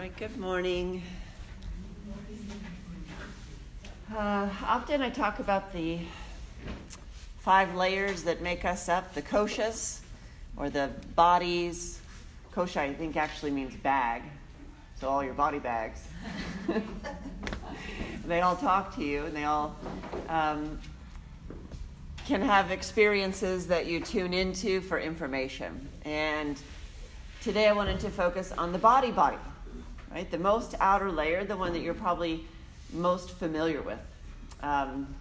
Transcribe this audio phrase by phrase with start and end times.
[0.00, 1.02] right, good morning.
[4.10, 5.98] Uh, often I talk about the
[7.40, 10.00] five layers that make us up the koshas,
[10.56, 12.00] or the bodies.
[12.54, 14.22] Kosha, I think, actually means bag,
[14.98, 16.08] so all your body bags.
[18.24, 19.76] they all talk to you, and they all
[20.30, 20.78] um,
[22.24, 25.86] can have experiences that you tune into for information.
[26.06, 26.58] And
[27.42, 29.36] today I wanted to focus on the body body
[30.12, 30.30] right?
[30.30, 32.44] The most outer layer, the one that you're probably
[32.92, 33.98] most familiar with.
[34.62, 35.14] Um,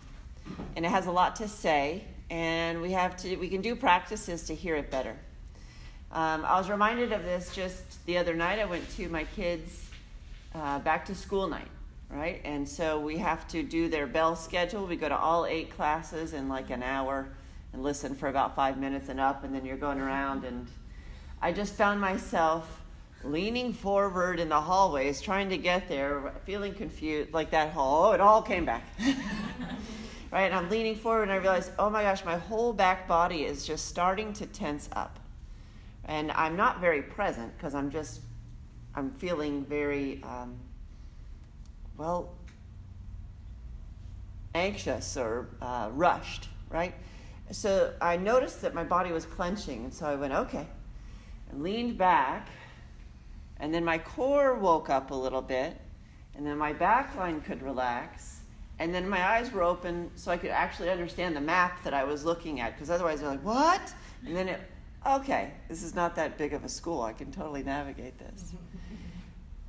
[0.75, 4.43] and it has a lot to say, and we have to, we can do practices
[4.43, 5.15] to hear it better.
[6.11, 8.59] Um, I was reminded of this just the other night.
[8.59, 9.89] I went to my kids'
[10.55, 11.67] uh, back to school night,
[12.09, 12.41] right?
[12.43, 14.87] And so we have to do their bell schedule.
[14.87, 17.27] We go to all eight classes in like an hour
[17.73, 20.43] and listen for about five minutes and up, and then you're going around.
[20.45, 20.65] And
[21.41, 22.81] I just found myself
[23.23, 28.11] leaning forward in the hallways, trying to get there, feeling confused, like that whole, Oh,
[28.11, 28.83] it all came back.
[30.31, 30.43] right?
[30.43, 33.65] And I'm leaning forward and I realize, oh my gosh, my whole back body is
[33.65, 35.19] just starting to tense up.
[36.05, 38.21] And I'm not very present because I'm just,
[38.95, 40.55] I'm feeling very, um,
[41.97, 42.33] well,
[44.55, 46.93] anxious or uh, rushed, right?
[47.51, 49.85] So I noticed that my body was clenching.
[49.85, 50.67] And so I went, okay.
[51.53, 52.47] Leaned back
[53.59, 55.79] and then my core woke up a little bit,
[56.35, 58.41] and then my back line could relax,
[58.79, 62.03] and then my eyes were open so I could actually understand the map that I
[62.03, 63.93] was looking at, because otherwise they're like, what?
[64.25, 64.61] And then it,
[65.05, 67.01] okay, this is not that big of a school.
[67.01, 68.53] I can totally navigate this.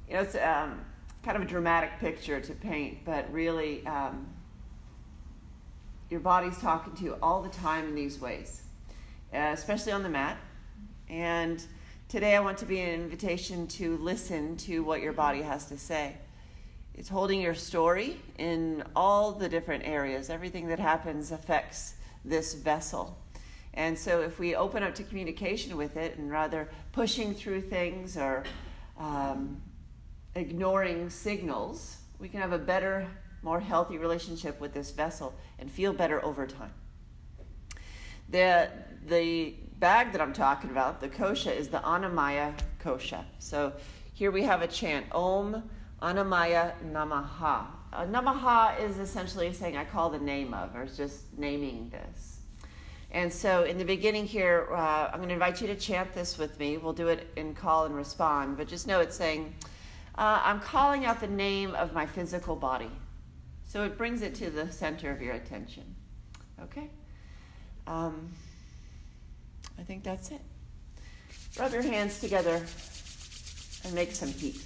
[0.08, 0.84] You know, it's um,
[1.22, 4.26] kind of a dramatic picture to paint, but really, um,
[6.10, 8.62] your body's talking to you all the time in these ways,
[9.32, 10.36] uh, especially on the mat.
[11.08, 11.64] And
[12.10, 15.78] Today, I want to be an invitation to listen to what your body has to
[15.78, 16.16] say.
[16.92, 20.28] It's holding your story in all the different areas.
[20.28, 21.94] Everything that happens affects
[22.24, 23.16] this vessel.
[23.74, 28.16] And so, if we open up to communication with it and rather pushing through things
[28.16, 28.42] or
[28.98, 29.62] um,
[30.34, 33.06] ignoring signals, we can have a better,
[33.44, 36.74] more healthy relationship with this vessel and feel better over time.
[38.30, 38.68] The,
[39.06, 42.54] the bag that I'm talking about, the kosha, is the Anamaya
[42.84, 43.24] kosha.
[43.38, 43.72] So
[44.12, 45.62] here we have a chant Om
[46.02, 47.64] Anamaya Namaha.
[47.92, 52.40] Uh, namaha is essentially saying, I call the name of, or it's just naming this.
[53.10, 56.38] And so in the beginning here, uh, I'm going to invite you to chant this
[56.38, 56.76] with me.
[56.76, 59.54] We'll do it in call and respond, but just know it's saying,
[60.16, 62.90] uh, I'm calling out the name of my physical body.
[63.66, 65.96] So it brings it to the center of your attention.
[66.62, 66.90] Okay?
[67.88, 68.30] Um,
[69.80, 70.40] I think that's it.
[71.58, 72.62] Rub your hands together
[73.84, 74.62] and make some heat.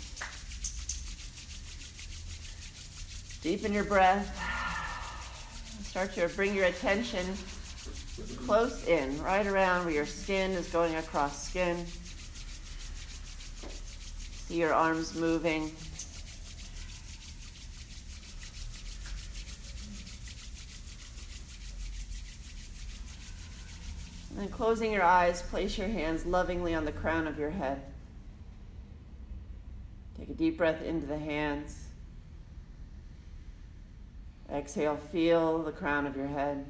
[3.42, 4.26] Deepen your breath.
[5.84, 7.24] Start to bring your attention
[8.46, 11.86] close in, right around where your skin is going across skin.
[14.46, 15.70] See your arms moving.
[24.44, 27.80] And closing your eyes, place your hands lovingly on the crown of your head.
[30.18, 31.86] Take a deep breath into the hands.
[34.52, 36.66] Exhale, feel the crown of your head.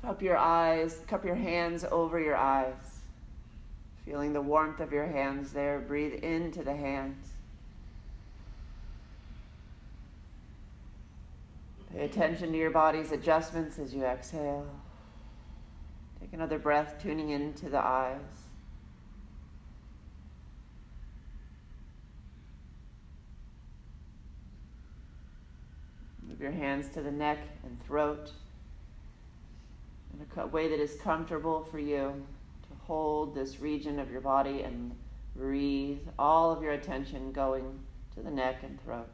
[0.00, 3.00] Cup your eyes, cup your hands over your eyes.
[4.04, 5.80] Feeling the warmth of your hands there.
[5.80, 7.30] Breathe into the hands.
[11.92, 14.66] Pay attention to your body's adjustments as you exhale.
[16.20, 18.20] Take another breath, tuning into the eyes.
[26.22, 28.30] Move your hands to the neck and throat
[30.14, 32.24] in a way that is comfortable for you
[32.62, 34.92] to hold this region of your body and
[35.34, 37.80] breathe all of your attention going
[38.14, 39.08] to the neck and throat.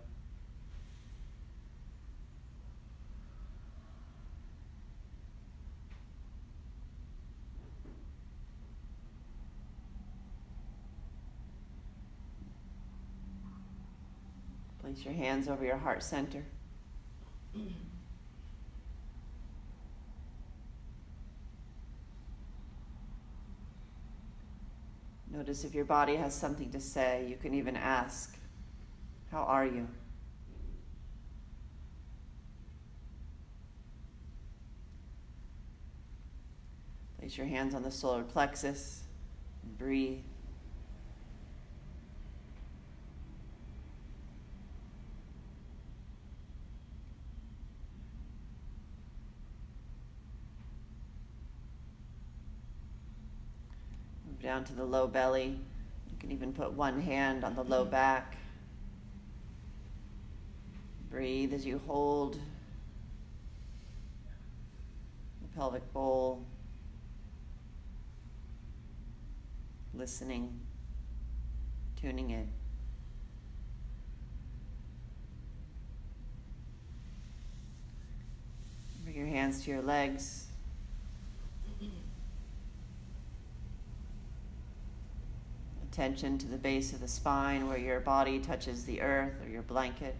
[14.80, 16.44] Place your hands over your heart center.
[25.30, 28.36] Notice if your body has something to say, you can even ask,
[29.30, 29.86] How are you?
[37.18, 39.04] Place your hands on the solar plexus.
[39.62, 40.22] And breathe.
[54.46, 55.58] Down to the low belly.
[56.08, 57.90] You can even put one hand on the low mm-hmm.
[57.90, 58.36] back.
[61.10, 62.38] Breathe as you hold
[65.42, 66.44] the pelvic bowl.
[69.92, 70.60] Listening,
[72.00, 72.48] tuning in.
[79.02, 80.45] Bring your hands to your legs.
[85.96, 89.62] Attention to the base of the spine where your body touches the earth or your
[89.62, 90.14] blanket,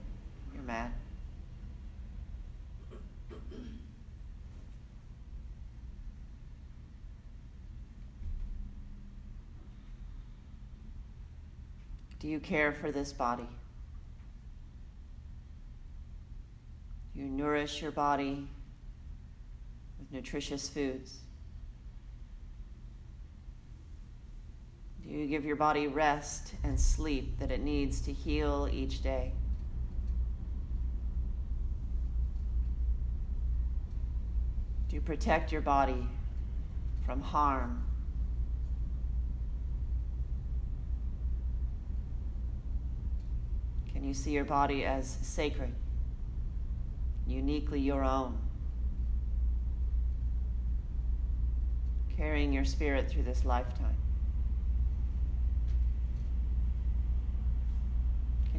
[0.54, 0.90] your mat.
[12.20, 13.46] Do you care for this body?
[17.14, 18.48] You nourish your body
[19.98, 21.18] with nutritious foods?
[25.08, 29.32] You give your body rest and sleep that it needs to heal each day?
[34.88, 36.08] Do you protect your body
[37.04, 37.84] from harm?
[43.92, 45.72] Can you see your body as sacred,
[47.26, 48.38] uniquely your own?
[52.16, 53.96] Carrying your spirit through this lifetime.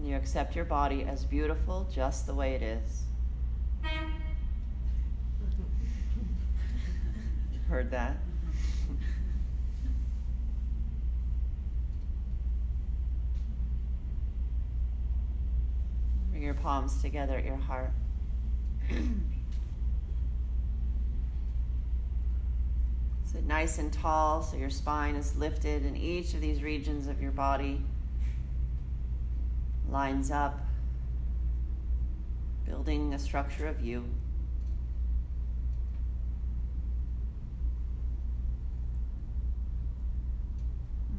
[0.07, 3.03] You accept your body as beautiful just the way it is?
[7.67, 8.15] Heard that?
[16.31, 17.91] Bring your palms together at your heart.
[23.25, 27.21] Sit nice and tall so your spine is lifted in each of these regions of
[27.21, 27.83] your body
[29.89, 30.59] lines up,
[32.65, 34.03] building a structure of you.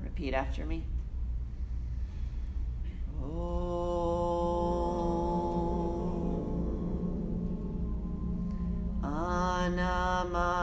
[0.03, 0.85] Repeat after me.
[3.23, 3.79] Om
[9.03, 10.58] Anamaya.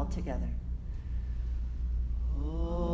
[0.00, 0.48] all together.
[2.42, 2.89] Oh.